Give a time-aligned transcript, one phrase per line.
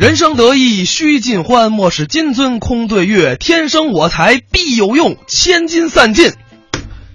[0.00, 3.36] 人生得意须尽欢，莫使金樽空对月。
[3.36, 6.32] 天生我材必有用，千金散尽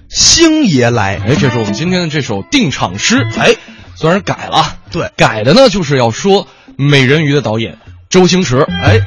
[0.08, 1.20] 星爷来。
[1.28, 3.26] 哎，这是我们今天的这首定场诗。
[3.40, 3.56] 哎，
[3.96, 8.60] 虽然改了，对，改的呢就是要说美人鱼的导演周星驰。
[8.60, 9.00] 哎，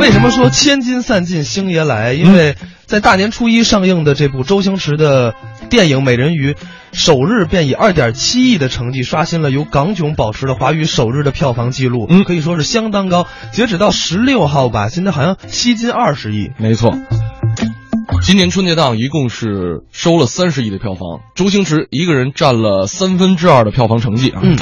[0.00, 2.14] 为什么说千金散尽星爷来？
[2.14, 2.56] 因为
[2.86, 5.34] 在大年初一上映的这部周星驰的
[5.68, 6.52] 电影《美人鱼》，
[6.92, 13.26] 首日便以二点七亿的成绩刷新了由港囧保持的华语首日的票房记录，嗯可以说是相当高。
[13.52, 16.50] 截止到十六号吧，现在好像吸金二十亿。
[16.56, 16.96] 没错，
[18.22, 24.40] 今年春节档一共是收了三十亿的票房，周星驰一个人占了三分之二的票房成绩啊。
[24.42, 24.56] 嗯，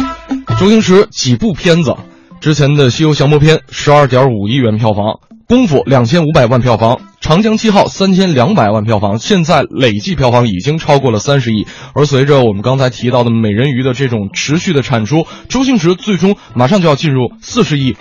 [0.58, 1.94] 周星驰几部片子，
[2.40, 5.04] 之前的《西游降魔篇》十二点五亿元票房，
[5.48, 11.66] 《功夫》两千五百万票房，《长江七号》三千两百万票房，现在累计票房已经超过了三十亿。
[11.94, 17.96] 而随着我们刚才提到的美人鱼的这种持续的产出，周星驰最终马上就要进入四十亿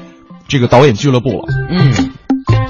[0.49, 1.45] 这个导演俱乐部了。
[1.69, 2.11] 嗯，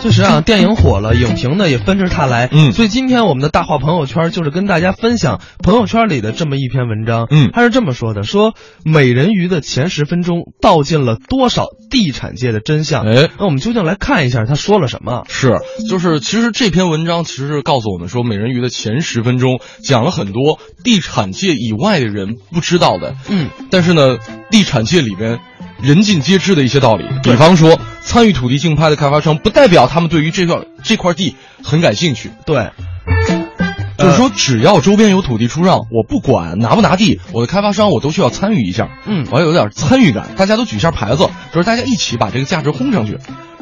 [0.02, 2.48] 确实啊，电影火了，影评呢也纷至沓来。
[2.52, 7.28] 嗯所以今天我们的大话朋友圈就是跟大家分享朋友圈里的这么一篇文章。
[7.32, 8.54] 嗯他是这么说的：说
[8.86, 13.06] 美人鱼的前十分钟道尽了多少地产界的真相。
[13.06, 15.24] 哎那我们究竟来看一下他说了什么？
[15.30, 15.56] 是，
[15.90, 24.18] 就是其实这篇文章其实是告诉我们说，美人鱼的前十分钟讲了很多地产界以外的人不知道的，嗯，但是呢，
[24.52, 25.40] 地产界里边
[25.82, 27.06] 人尽皆知的一些道理。
[27.24, 32.32] 比方说，参与土地竞拍的开发商，不代表他们对于这块这块地很感兴趣。
[32.46, 32.72] 对，
[33.98, 38.88] 就是说，只要周边有土地出让，我不管拿不拿地，我的开发商我都需要参与一下。
[39.06, 43.18] 嗯我要有点参与感，大家都举一下牌子，就是大家一起把这个价值轰上去。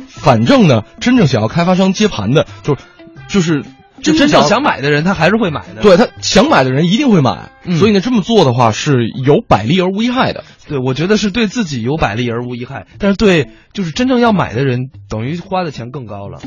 [0.08, 2.82] 反正呢，真正想要开发商接盘的，就是
[3.28, 3.66] 就是
[4.02, 5.82] 就真正想买的人他还是会买的。
[5.82, 10.44] 对他想买的人一定会买，嗯所以呢，这么做的话是有百利而无一害的。
[10.68, 16.40] 对，我觉得是对自己有百利而无一害，但是对就是真正要买的人，等于花的钱更高了。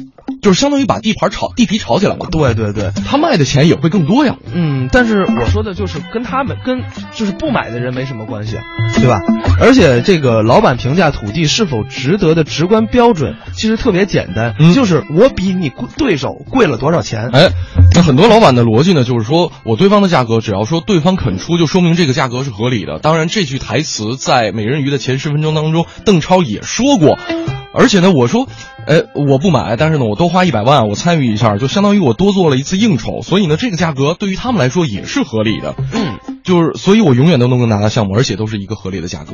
[0.42, 4.36] 就是相当于把地盘炒地皮炒起来嘛，对对对，他卖的钱也会更多呀。
[4.52, 6.82] 嗯，但是我说的就是跟他们跟
[7.14, 8.56] 就是不买的人没什么关系，
[8.98, 9.20] 对吧？
[9.60, 17.30] 而且这个老板评价土地是否值得的直观标准其实特别简单，嗯就是我比你贵对手贵了多少钱。
[17.32, 17.50] 哎，
[17.94, 22.98] 那很多老板的逻辑呢，就是说我对方的价格，只要说对方肯出，就说明这个价格是合理的。
[22.98, 27.18] 当然，这句台词在《美人鱼》的前十分钟当中，邓超也说过。
[27.74, 28.48] 而且呢，我说，
[28.88, 35.74] 哎，我不买，但是呢，我多花一百万，我参与一下，就相当于我多做了一次应酬，所以呢，这个价格对于他们来说也是合理的。
[35.92, 39.32] 嗯，就是，所以我永远都能够拿到项目，而且都是一个合理的价格。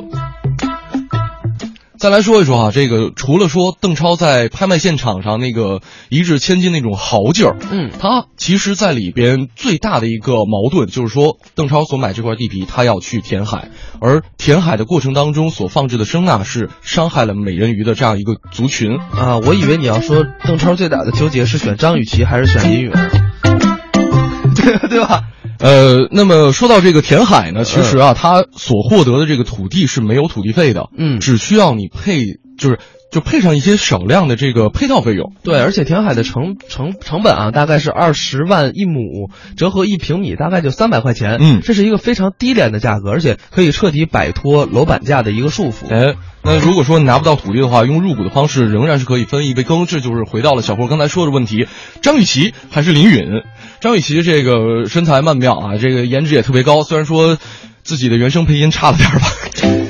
[2.04, 13.70] 再来说一说啊，这个除了说邓超在拍卖现场上那个一掷千金那种豪劲儿，嗯他其实在里边最大的一个矛盾就是说，邓超所买这块地皮，他要去填海，
[14.00, 18.98] 而填海的过程当中所放置的声呐是伤害了美人鱼的这样一个族群。
[18.98, 22.92] 啊，我以为你要说邓超最大的纠结是选张雨绮还是选林允，
[24.54, 25.22] 对对吧？
[25.58, 31.20] 呃，那么说到这个填海呢，其实啊，他所获得的这个土地是没有土地费的，嗯。
[31.20, 32.24] 只需要你配，
[32.58, 32.78] 就是
[33.14, 35.32] 就配上一些少量的这个配套费用。
[35.44, 41.38] 对，而且填海的成成成本啊，大概是二十万一亩，折合一平米大概就三百块钱。
[41.40, 45.86] 嗯这是一个非常低廉的价格，而且可以彻底摆脱楼板价的一个束缚。
[45.88, 49.86] 哎，那如果说你拿不到土地的话，用入股的方式仍然是可以分一杯羹。
[49.86, 51.68] 这就是回到了小霍刚才说的问题：
[52.02, 53.42] 张雨绮还是林允？
[53.80, 57.38] 张雨绮这个身材曼妙啊，这个颜值也特别高，虽然说
[57.84, 59.26] 自己的原声配音差了点儿吧，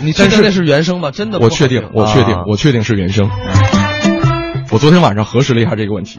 [0.02, 1.12] 你真的那是原声吗？
[1.12, 1.38] 真的？
[1.38, 3.30] 我确定，我确定啊，我确定是原声。
[4.70, 6.18] 我昨天晚上核实了一下这个问题。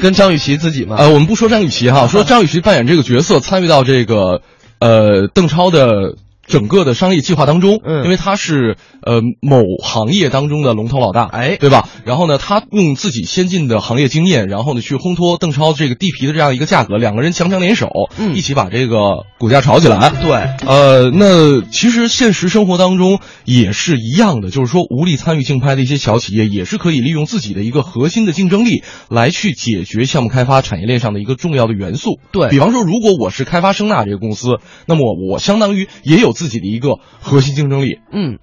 [0.00, 0.94] 跟张雨绮自己吗？
[1.00, 4.42] 呃，我们不说张雨绮哈，说张雨绮扮演这个角色，参与到这个
[4.78, 6.14] 呃邓超的
[6.46, 11.88] 整个的商业计划当中，嗯因为他是呃某行业当中的龙头老大，哎对吧？
[12.04, 20.10] 然后呢，他用自己先进的行业经验，然后呢去烘托邓超这个地皮的这样一个价格，两个人强强联手，嗯一起把这个股价炒起来。
[20.10, 20.30] 对，
[20.66, 32.18] 呃，那其实现实生活当中也是一样的，就是说无力参与竞拍的一些小企业，也是可以利用自己的一个核心的竞争力来去解决项目开发产业链上的一个重要的元素。
[32.32, 37.98] 对比方说，如果我是开发声纳这个公司，那么我相当于也有自己的一个核心竞争力。
[38.12, 38.38] 嗯。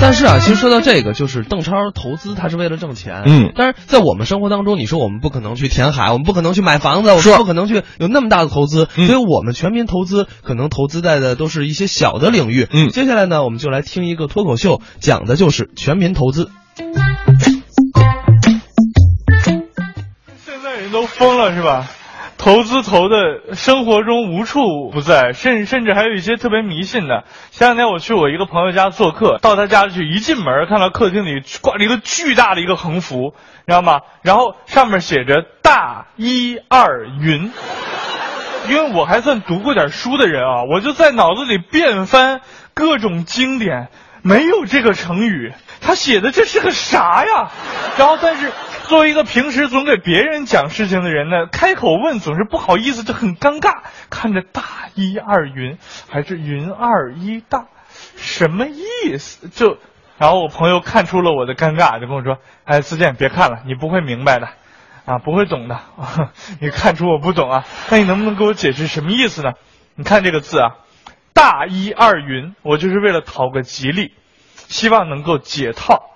[0.00, 12.66] 但是啊，其实说到这个，就是邓超投资他是为了挣钱，嗯但是在我们生活当中，你说我们不可能去填海，我们不可能去买房子，我们不可能去有那么大的投资，嗯所以我们全民投资可能投资在的都是一些小的领域。
[12.72, 16.50] 嗯接下来呢，我们就来听一个脱口秀，讲的就是全民投资。
[20.46, 21.90] 现在人都疯了是吧？
[22.40, 27.24] 投资投的生活中无处不在，甚甚至还有一些特别迷信的。
[27.50, 33.34] 前两天我去我一个朋友家做客，到他家去，一进门看到客厅里挂了一个巨大的一个横幅，
[33.66, 34.00] 你知道吗？
[34.22, 37.52] 然后上面写着“大一二云”。
[38.70, 42.40] 因为我还算读过点书的人啊，我就在脑子里遍翻
[42.72, 43.88] 各种经典，
[44.22, 45.52] 没有这个成语。
[45.82, 47.50] 他写的这是个啥呀？
[47.98, 48.50] 然后，但是
[48.90, 53.82] 作为一个平时总给别人讲事情的人呢，开口问总是不好意思，就很尴尬。
[54.10, 54.62] 看着大
[54.96, 55.78] 一二云，
[56.08, 57.68] 还是云二一大，
[58.16, 59.48] 什么意思？
[59.48, 59.78] 就，
[60.18, 64.48] 然后我朋友看出了我的尴尬，就跟我说：“哎，自健，别看了，你不会明白的，
[65.04, 65.78] 啊，不会懂的。
[66.60, 67.64] 你看出我不懂啊？
[67.92, 69.52] 那你能不能给我解释什么意思呢？
[69.94, 70.74] 你看这个字啊，
[71.32, 74.14] 大一二云，我就是为了讨个吉利。”
[74.66, 76.09] 希望能够解套，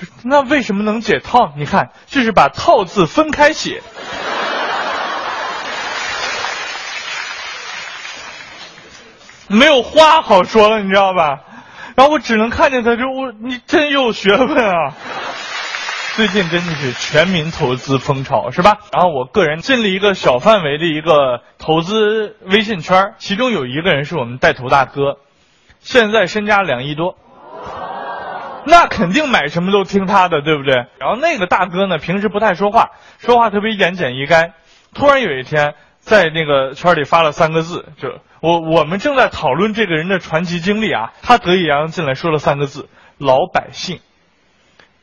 [0.24, 1.52] 那为什么能解套？
[1.56, 3.82] 你看，就是把“套”字分开写，
[9.48, 11.40] 没有话好说了，你知道吧？
[11.96, 14.94] 然后我只能看见他，就我你真有学问啊！
[16.16, 18.78] 最近真的是全民投资风潮，是吧？
[18.92, 25.18] 然后我个人进了一个小范围的一个投资微信圈，其中有一个人是我们带头大哥，
[25.80, 27.16] 现在身家两亿多。
[28.70, 30.74] 那肯定买什么都听他的，对不对？
[30.98, 34.52] 然后那个大哥呢，平时不太说话，说话特别言简意赅。
[34.94, 38.08] 突然有一天，在那个圈里发了三个字，就
[38.40, 42.88] 我我们正在讨论这个人的传奇经历啊，他得意洋洋进来说了三个字：
[43.18, 44.00] 老百姓。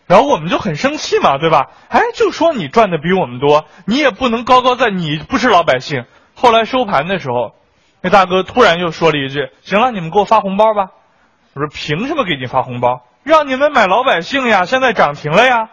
[0.07, 1.67] 然后我们就很生气嘛，对吧？
[1.89, 6.05] 哎，就说你赚的比我们多，你也不能高高在，你不是老百姓。
[6.33, 7.53] 后来收盘的时候，
[8.01, 10.91] 那大哥突然又说了一句：“行了，你们给我发红包吧。”
[11.53, 15.67] 我说：“凭什么给你发红包？”让你们买老百姓呀，现在涨停了呀，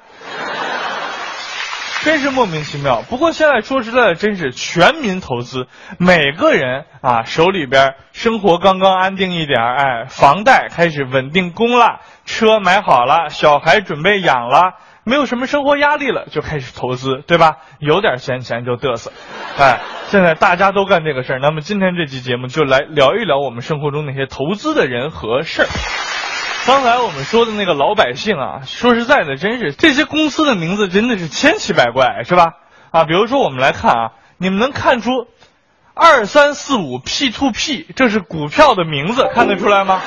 [2.02, 3.02] 真是莫名其妙。
[3.08, 14.72] 不过现在说实在的，真是全民投资，每个人啊手里边生活刚刚安定一点，哎，房贷开始稳定供了，车买好了，小孩准备养了，
[15.04, 17.58] 没有什么生活压力了，就开始投资，对吧？
[17.78, 19.12] 有点闲钱就嘚瑟，
[19.56, 21.38] 哎，现在大家都干这个事儿。
[21.38, 25.68] 那么今天这期节目就来聊一聊我们生活中那些投资的人和事儿。
[26.66, 32.55] 刚才我们说的那个老百姓啊，说实在的，真是这些公司的名字真的是千奇百怪，是吧？
[32.90, 35.11] 啊，比如说我们来看啊，你们能看出
[35.93, 40.00] 二三四五 P to P 这是股票的名字，看得出来吗？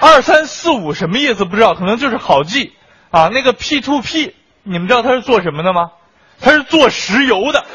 [0.00, 1.44] 二三四五什么意思？
[1.44, 2.72] 不知道，可能就是好记
[3.10, 3.28] 啊。
[3.28, 5.90] 那个 P to P，你们知道它是做什么的吗？
[6.40, 7.66] 它是做石油的。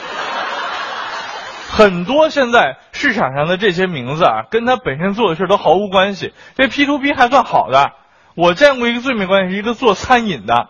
[1.69, 6.33] 很多现在市场上的这些名字啊，跟他本身做的事都毫无关系。
[6.55, 7.91] 这 P to P 还算好的，
[8.35, 10.69] 我见过一个最没关系，一个做餐饮的，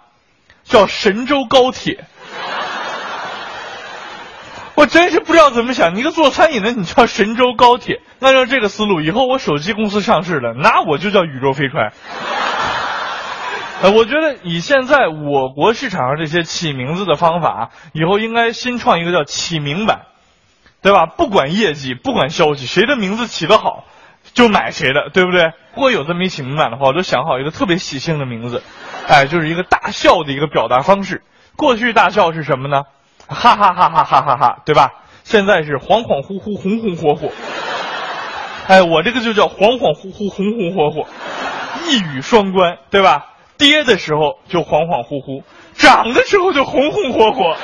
[0.63, 2.06] 叫神州高铁。
[4.75, 11.94] 我真是不知道怎么想，你一个做餐饮的，你叫神州高铁，按照这个思路，以后我手机公司上市了，那我就叫宇宙飞船。
[13.83, 20.07] 呃，我觉得以现在我国市场上这些起名字的方法，以后应该新创一个叫起名版。
[20.86, 21.08] 对吧？
[21.08, 23.86] 不管业绩，不管消息，谁的名字起得好，
[24.36, 25.46] 就买谁的，对不对？
[25.74, 28.62] 如果有这么一起名版的话，我就想好一个特别喜庆的名字，
[29.08, 31.24] 哎，就是一个大笑的一个表达方式。
[31.56, 32.84] 过去大笑是什么呢？
[33.28, 34.92] 哈哈哈哈哈哈哈，对吧？
[35.24, 37.31] 现在是恍恍惚惚，红红火火。
[38.68, 41.08] 哎，我这个就叫恍恍惚惚，红红火火，
[41.88, 43.26] 一语双关，对吧？
[43.58, 45.42] 跌的时候就恍恍惚惚，
[45.74, 47.56] 涨的时候就红红火火。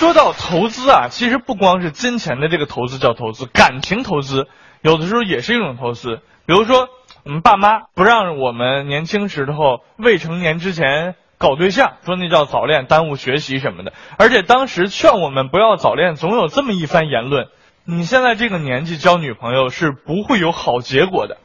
[0.00, 4.48] 说到投资啊，其实不光是金钱的这个投资叫投资，感情投资
[4.80, 6.20] 有的时候也是一种投资。
[6.46, 6.88] 比如说，
[7.22, 13.92] 我们爸妈不让我们年轻时候未成年之前搞对象，说那叫早恋，耽误学习什么的。
[14.16, 17.48] 而且当时劝我们不要早恋，总有这么一番言论：
[17.84, 21.36] 你现在这个年纪交女朋友是不会有好结果的，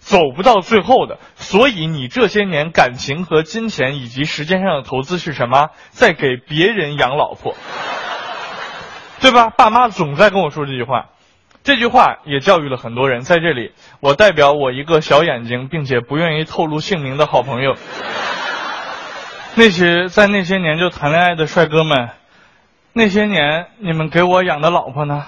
[0.00, 1.20] 走不到最后的。
[1.36, 5.68] 所以你这些年感情和金钱以及时间上的投资是什么？
[5.90, 7.54] 在给别人养老婆。
[9.20, 9.50] 对吧？
[9.50, 11.10] 爸妈总在跟我说这句话，
[11.62, 13.20] 这句话也教育了很多人。
[13.20, 17.76] 在这里，我代表我一个小眼睛，并且不愿意透露姓名的好朋友，
[19.56, 22.08] 那些在那些年就谈恋爱的帅哥们，
[22.94, 25.26] 那些年你们给我养的老婆呢？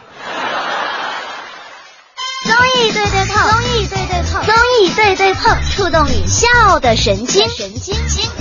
[2.44, 8.31] 综艺对对碰，综艺对对碰，综艺对对碰，触动你笑的神经，神经经。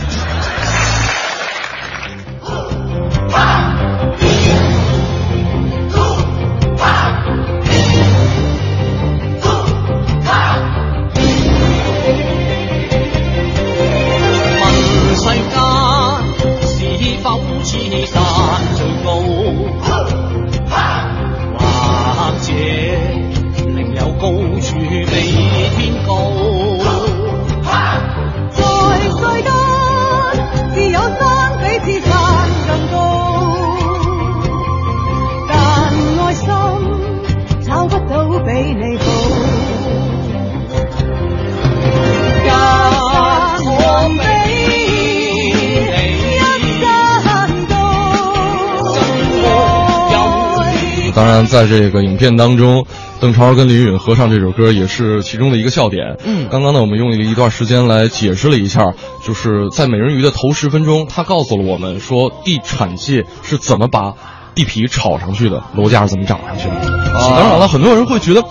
[51.31, 52.85] 然，在这个影片当中，
[53.19, 56.17] 邓超跟林允合唱这首歌也是其中的一个笑点。
[56.25, 58.93] 嗯刚刚呢，我们用了一段时间来解释了一下，
[59.25, 64.13] 就是在美人鱼的头十分钟，他告诉了我们说地产界是怎么把
[64.53, 66.75] 地皮炒上去的，楼价是怎么涨上去的。
[67.13, 68.43] 当然了，很多人会觉得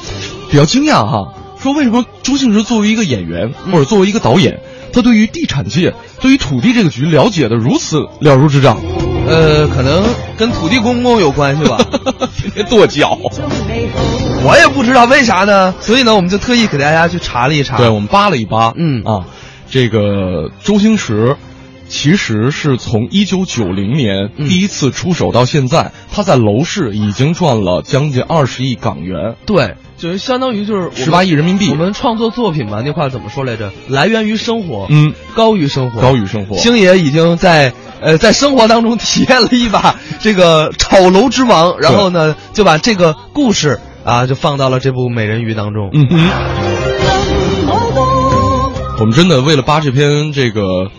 [0.51, 4.61] 比较惊讶哈，说为什么周星驰作为一个演员或者作为一个导演，
[4.93, 8.79] 他对于地产界、对于土地这个局了解的如此了如指掌？
[9.31, 10.03] 呃，可能
[10.37, 11.79] 跟土地公公有关系吧，
[12.37, 13.19] 天 天跺脚。
[14.43, 15.75] 我也不知道为啥呢。
[15.81, 17.77] 所以呢，我们就特意给大家去查了一查。
[17.77, 19.25] 对，我们扒了一扒，嗯啊，
[19.71, 21.37] 这个周星驰。
[21.93, 31.75] 其实是从一九九零年嗯第一次出手到现在，他在楼市已经赚了将近二十亿港元，对，就是相当于就是十八亿人民币我。
[31.75, 33.73] 们创作作品嘛，那话怎么说来着？
[33.89, 36.57] 来源于生活，嗯，高于生活，高于生活。
[36.59, 45.91] 星爷已经在呃在生活当中体验了一把这个炒楼之王，然后呢就把这个故事啊就放到了这部美人鱼当中。
[45.93, 46.19] 嗯哼，
[48.99, 50.91] 我们真的为了扒这篇这个。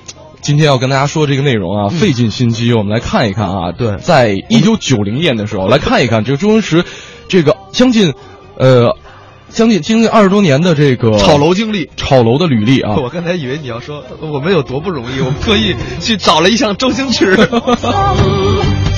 [0.44, 2.74] 今天要跟大家说这个内容啊，费尽心机。
[2.74, 6.84] 我们来看一看啊，对在一九九零年的时候，来看一看这个周星驰，
[7.28, 8.16] 这个将近，
[8.58, 8.98] 呃，
[9.54, 12.96] 将近经历二十多年的这个炒楼经历，炒楼的履历啊。
[13.02, 17.36] 我刚才以为你要说我们有多不容易，我们特意去找了一项周星驰。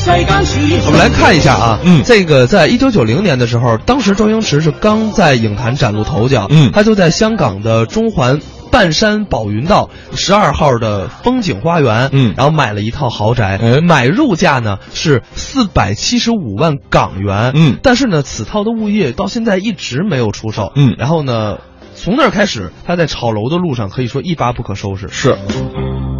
[0.05, 8.39] 我们来看一下啊，嗯这个在一九九零年的时候，当时周星驰是刚在影坛崭露头角，嗯他就在香港的中环。
[8.73, 12.33] 半山宝云道十二号的风景花园，嗯。
[12.35, 13.81] 然后买了一套豪宅，哎。
[13.81, 17.77] 买入价呢是四百七十五万港元，嗯。
[17.83, 20.95] 但是呢，此套的物业到现在一直没有出售，嗯。
[20.97, 21.59] 然后呢，
[21.93, 25.37] 从那儿开始，他在炒楼的路上可以说一发不可收拾，是，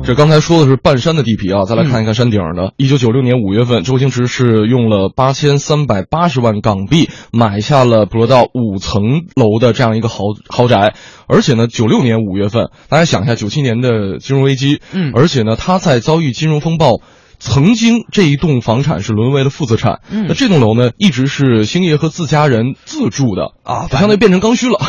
[0.05, 2.73] 这刚才说的是半山的地皮啊，再来看一看山顶的。
[2.75, 9.01] 一九九六年五月份，周星驰是用了八千三百八十万港币买下了不到五层
[9.35, 10.93] 楼的这样一个豪豪宅，
[11.27, 17.01] 而且呢，九六年五月份，大家想一下，九七年的金融危机，嗯而且呢，他在遭遇金融风暴。
[17.39, 24.79] 曾经这一栋房产是沦为了负资产，嗯那这栋楼呢，一直是星爷和自家人自住的啊相当于变成刚需了。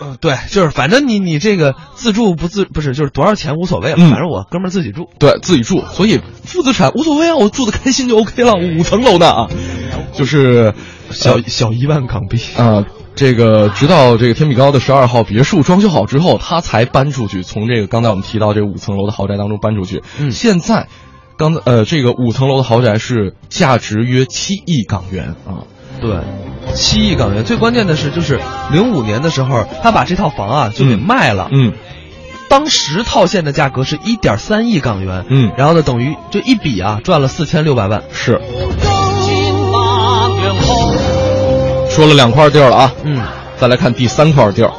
[0.00, 5.08] 嗯，对，就是反正你你这个自住不自不是就是多少钱无所谓了，嗯反正我哥们儿自己住。
[5.18, 8.54] 对自己住，所以负资产无所谓啊，我住的开心就 OK 了。
[8.54, 9.48] 五层楼呢啊，
[10.12, 10.74] 就是
[11.10, 12.84] 小小一万港币，啊、
[13.14, 20.02] 这个直到这个天比高的十二号别墅装修好之后，他才搬出去，从这个刚才我们提到这五层楼的豪宅当中搬出去。
[20.18, 20.88] 嗯现在，
[21.38, 25.70] 刚才呃这个五层楼的豪宅是价值约七亿港元啊。
[26.04, 27.42] 对，七亿港元。
[27.44, 28.38] 最关键的是，就是
[28.70, 31.72] 零五年的时候，他把这套房啊就给嗯卖了，嗯
[32.50, 38.02] 当时套现的价格是一点三亿港元，嗯然后呢，等于这一笔啊赚了四千六百万。
[38.12, 38.38] 是。
[41.88, 43.22] 说了两块地儿了啊，嗯，
[43.56, 44.72] 再来看第三块地儿，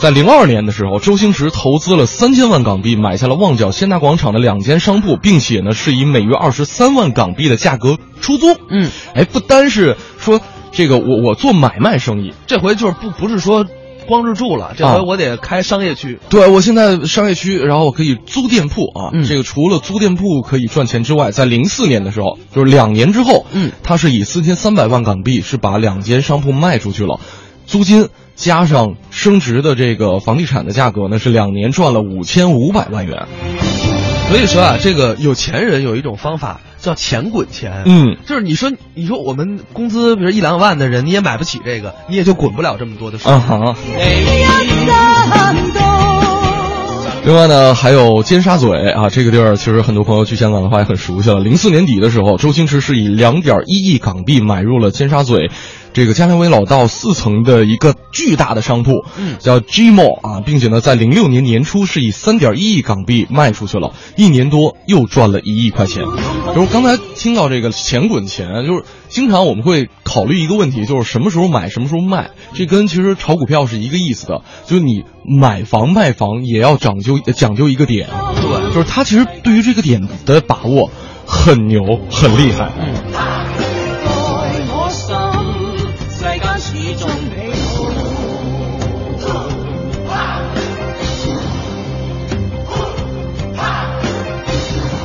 [0.00, 8.56] 在零二年的时候，周星驰投资了三千万港币买下了旺角先达广场的两间商铺，并且呢是以每月二十三万港币的价格出租。
[8.70, 10.40] 嗯，哎，不单是说
[10.72, 13.66] 这个我我做买卖生意，这回就是不不是说
[14.06, 16.18] 光是住了，这啊回我得开商业区。
[16.28, 19.10] 对我现在商业区，然后我可以租店铺啊。
[19.12, 27.20] 嗯这个除了租店铺可以赚钱之外，在零四年的时候，就是两年之后，嗯他是以四千三百万港币是把两间商铺卖出去了，
[27.66, 33.26] 租金加上升值的这个房地产的价格呢，是两年赚了五千五百万元。
[34.30, 37.82] 所以说啊，这个有钱人有一种方法叫钱滚钱。
[37.84, 43.30] 嗯，就是你说，你说我们工资比如一两万的人，你也买不起这个，你也就滚不了这么多的水。
[43.30, 43.76] 啊哈。
[47.24, 51.40] 另外呢，还有尖沙咀啊，这个地儿其实很多朋友去香港的话也很熟悉了。
[51.40, 55.50] 零四年底的时候，周星驰是以两点一亿港币买入了尖沙咀
[55.92, 66.04] 这个嘉年威老道四层的一个巨大的商铺，嗯叫 G Mall 啊，并且呢，在零六年年初是以三点一亿港币卖出去了，一年多又赚了一亿块钱。
[66.54, 80.90] 就是刚才听到这个钱滚钱，就是经常我们会考虑一个问题，就是什么时候买，什么时候卖，这跟其实炒股票是一个意思的，就是你买房卖房也要讲究讲究一个点，对就是他其实对于这个点的把握
[81.26, 82.70] 很牛很厉害。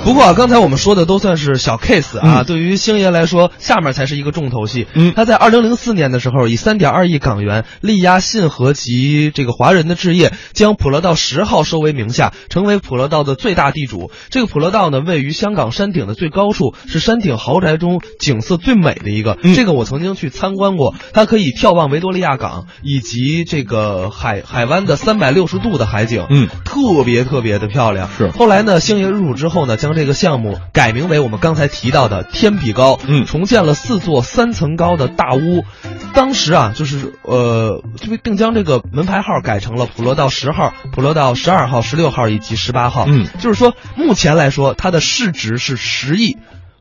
[0.06, 4.86] 不过啊，刚才我们说的都算是小 case 啊，嗯对于星爷来说，下面才是一个重头戏。
[4.94, 14.12] 嗯他在二零零四年的时候，以三点二亿港元力压信和及这个华人的置业，将普乐道十号收为名下，成为普乐道的最大地主。
[14.30, 19.40] 这个普乐道呢，位于香港山顶的最高处，是山顶豪宅中景色最美的一个。
[19.42, 26.28] 嗯这个我曾经去参观过，它可以眺望维多利亚港以及这个海海湾的三百六十度的海景。
[26.30, 28.08] 嗯特别特别的漂亮。
[28.16, 35.64] 是后来呢，星爷入主之后呢，将这个项目改名为我们刚才提到的天比高，嗯重建了四座三层高的大屋。
[36.14, 43.06] 当时啊，就是呃，就并将这个门牌号改成了普罗道十号、普罗道十二号、十六号以及十八号。
[43.08, 46.38] 嗯，就是说目前来说，它的市值是十亿，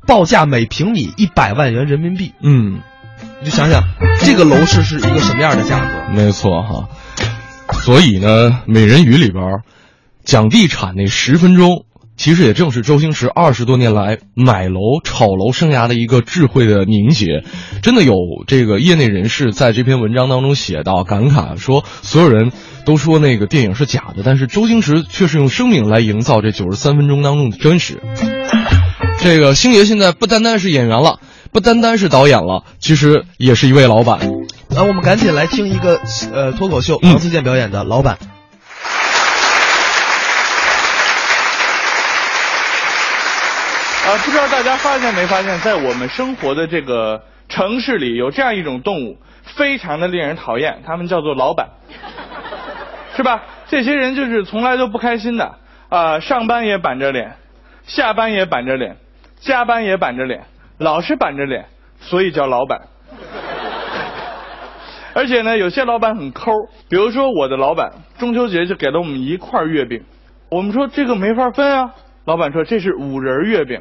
[0.07, 2.33] 报价每平米一百万元人民币。
[2.43, 2.81] 嗯，
[3.41, 3.83] 你就想想，
[4.21, 6.13] 这个楼市是一个什么样的价格？
[6.15, 6.89] 没错哈。
[7.81, 9.43] 所以呢，《美人鱼》里边
[10.25, 17.45] 讲地产那十分钟，其实也正是周星驰二十多年来买楼、炒楼生涯的一个智慧的凝结。
[17.83, 18.15] 真的有
[18.47, 22.53] 这个业内人士在这篇文章当中写到，感慨说，所有人
[22.85, 28.01] 都说那个电影是假的，但是周星驰却是用生命来营造这九十三分钟当中的真实。
[29.19, 31.19] 这个星爷现在不单单是演员了，
[31.53, 34.21] 不单单是导演了，其实也是一位老板。
[34.71, 36.01] 那我们赶紧来听一个
[36.33, 38.19] 呃脱口秀，嗯王自健表演的《老板》。
[44.15, 51.69] 啊，不知道大家发现没发现，在我们生活的这个城市里，有这样一种动物，非常的令人讨厌，他们叫做老板，
[53.17, 53.43] 是吧？
[53.67, 55.57] 这些人就是从来都不开心的
[55.89, 57.35] 啊、上班也板着脸，
[57.87, 58.99] 下班也板着脸，
[59.41, 60.45] 加班也板着脸，
[60.79, 61.67] 老是板着脸，
[61.99, 62.83] 所以叫老板。
[65.13, 66.53] 而且呢，有些老板很抠，
[66.89, 70.05] 比如说我的老板，中秋节就给了我们一块月饼，
[70.51, 73.79] 我们说这个没法分啊，老板说这是五仁月饼，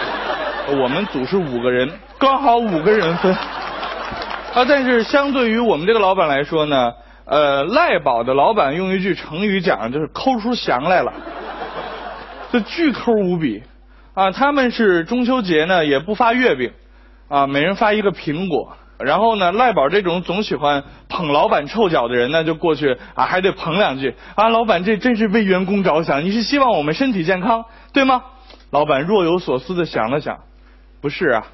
[0.82, 3.32] 我们组是五个人，刚好五个人分。
[3.34, 6.92] 啊，但是相对于我们这个老板来说呢，
[7.24, 11.12] 呃，赖宝的老板用一句成语讲，就是抠出翔来了，
[12.52, 13.62] 就巨抠无比。
[14.12, 16.72] 啊，他们是中秋节呢也不发月饼，
[17.28, 18.76] 啊，每人发一个苹果。
[18.98, 28.22] 然后呢，赖宝这种总喜欢捧老板臭脚的人呢，就过去啊，还得捧两句啊，老板这真是为员工着想，你是希望我们身体健康，对吗？
[28.70, 30.40] 老板若有所思的想了想，
[31.00, 31.46] 不是啊，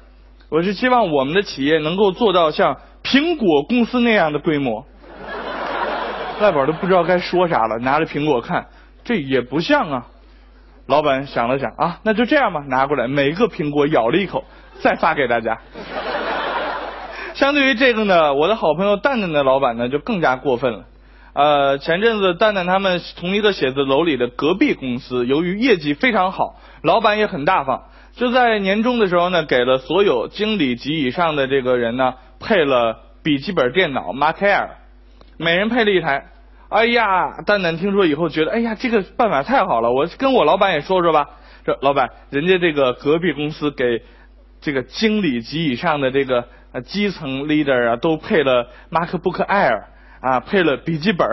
[0.49, 4.85] 我是希望我们的企业能够做到像苹果公司那样的规模。
[6.41, 8.65] 赖宝都不知道该说啥了，拿着苹果看，
[9.03, 10.07] 这也不像啊。
[10.87, 14.43] 老板想了想啊，那就这样吧，拿过来，每个苹果咬了一口，
[14.81, 15.57] 再发给大家。
[17.35, 20.85] 相对于这个呢，我的好朋友蛋蛋的老板呢就更加过分了。
[21.33, 27.83] 呃，前阵子蛋蛋他们同一个写字楼里的隔壁公司，由于业绩非常好，老板也很大方，
[28.15, 34.69] 就在年终的时候呢，给了所有经理级以上的这个人呢配了笔记本电脑 Mac Air，
[35.35, 36.27] 每人配了一台。
[36.69, 41.27] 哎呀，蛋蛋听说以后觉得，哎呀，这个办法太好了，我跟我老板也说说吧。
[41.65, 44.03] 这老板，人家这个隔壁公司给
[44.61, 49.83] 这个经理级以上的这个呃基层 leader 啊，都配了 MacBook Air
[50.19, 51.25] 啊，配了笔记本，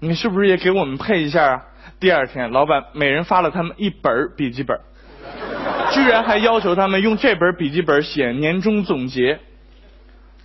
[0.00, 1.64] 你是不是也给我们配一下啊？
[2.00, 4.80] 第二天，老板每人发了他们一本笔记本，
[5.92, 9.38] 居然还要求他们用这本笔记本写年终总结。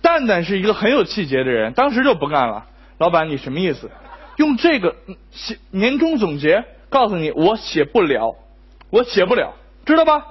[0.02, 2.66] 蛋蛋是一个很有气节的人，当时就不干了。
[2.98, 3.90] 老板，你什么意思？
[4.36, 4.94] 用这个
[5.30, 6.62] 写年终总结？
[6.90, 8.36] 告诉你，我写不了，
[8.90, 9.54] 我写不了，
[9.86, 10.22] 知道吧？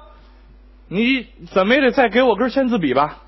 [0.90, 3.21] 你怎么也得再给我根签字笔吧。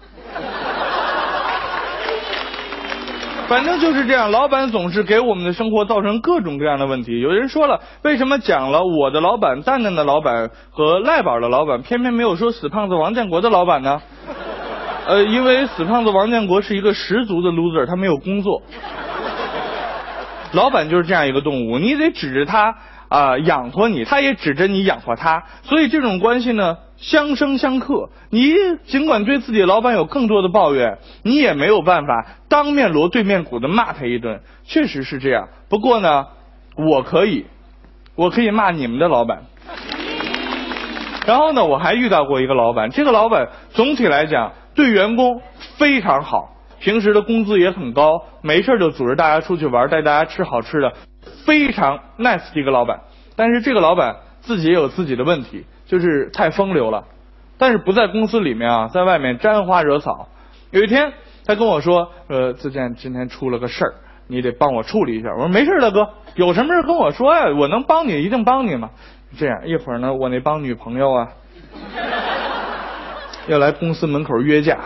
[3.47, 7.19] 反正就是这样，老板总是给我们的生活造成各种各样的问题。
[7.19, 14.01] 有人说了，为什么讲了我的老板、蛋蛋的老板和赖宝的老板，偏偏没有说死胖子王建国的老板呢？
[15.05, 18.61] 呃，因为死胖子王建国是一个十足的 loser，他没有工作。
[20.53, 22.75] 老板就是这样一个动物，你得指着他
[23.09, 28.09] 啊、养活你，他也指着你养活他，所以这种关系呢相生相克。
[28.29, 28.53] 你
[28.85, 35.49] 尽管对自己老板有更多的抱怨，你也没有办法当面锣对面鼓的骂他一顿，确实是这样。
[35.69, 36.27] 不过呢，
[36.77, 37.45] 我可以，
[38.15, 39.43] 我可以骂你们的老板。
[41.27, 45.41] 然后呢，我还遇到过一个老板，这个老板总体来讲对员工
[45.77, 50.93] 非常好，平时的工资也很高，没事就组织大家出去玩，带大家吃好吃的，
[51.45, 53.01] 非常 nice 的一个老板。
[53.35, 57.03] 但是这个老板自己也有自己的问题，就是太风流了，
[57.59, 60.27] 但是不在公司里面啊，在外面沾花惹草。
[60.71, 61.13] 有一天，
[61.45, 63.93] 他跟我说，呃，自健今天出了个事儿
[64.25, 65.29] 你得帮我处理一下。
[65.33, 68.89] 我说没事，大哥，有什么事跟我说呀，我能帮你一定帮你嘛。
[69.37, 71.27] 这样一会儿呢，我那帮女朋友啊，
[73.45, 74.79] 要来公司门口约架，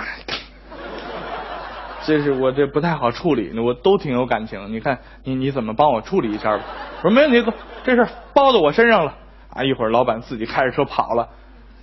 [2.03, 4.73] 这是我这不太好处理，我都挺有感情。
[4.73, 6.63] 你看你你怎么帮我处理一下吧？
[6.97, 7.53] 我说没问题，哥，
[7.85, 9.13] 这事包到我身上了
[9.57, 9.63] 啊！
[9.63, 11.29] 一会儿老板自己开着车跑了。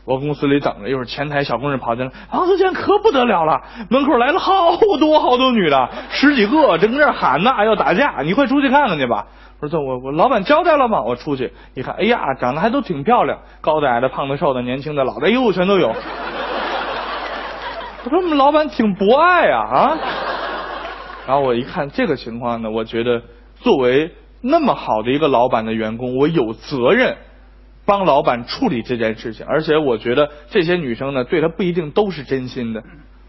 [0.06, 9.28] 我公司里等着，一会儿前台小工人跑进来，王自健可不得了了，门口来了好多好多女的，十几个正在那喊呢，要打架，你快出去看看去吧。
[9.60, 11.00] 我说我我老板交代了吗？
[11.00, 15.88] 我出去一看，哎呀，长得还都挺漂亮，高的矮的、胖的瘦的、年轻的老的，哎呦，全都有。
[15.88, 15.94] 我
[18.10, 19.98] 说我们老板挺博爱啊啊！
[21.26, 23.22] 然后我一看这个情况呢，我觉得
[23.54, 27.16] 作为那么好的一个老板的员工，我有责任。
[27.87, 32.83] 帮老板处理这件事情，而且我觉得这些女生呢，对他不一定都是真心的。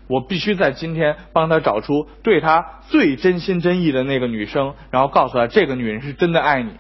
[0.08, 6.72] 我必须在今天帮他找出对他最真心真意的那个女生，然后告诉他这个女人是真的爱你。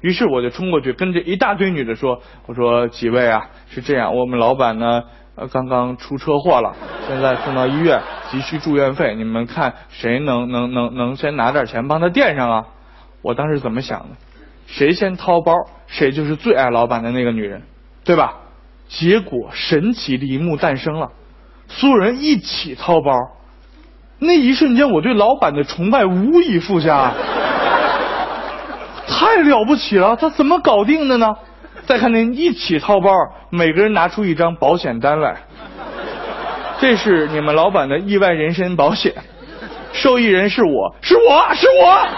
[0.00, 5.04] 于是我就冲过去跟这一大堆女的说：“我说几位啊，是这样，我们老板呢，
[5.36, 6.74] 呃，刚刚出车祸了，
[7.08, 9.14] 现在送到医院，急需住院费。
[9.14, 12.66] 你们看谁能能能能先拿点钱帮他垫上啊？”
[13.22, 14.08] 我当时怎么想的？
[14.66, 15.52] 谁先掏包？
[15.86, 17.62] 谁就是最爱老板的那个女人，
[18.04, 18.34] 对吧？
[18.88, 21.10] 结果神奇的一幕诞生了，
[21.68, 23.12] 所有人一起掏包，
[24.18, 27.12] 那一瞬间我对老板的崇拜无以复加，
[29.08, 30.16] 太了不起了！
[30.16, 31.34] 他怎么搞定的呢？
[31.86, 33.10] 再看那一起掏包，
[33.50, 35.36] 每个人拿出一张保险单来，
[36.78, 39.12] 这是你们老板的意外人身保险，
[39.92, 42.08] 受益人是我是我是我。